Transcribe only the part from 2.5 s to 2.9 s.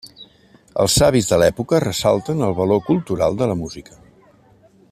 valor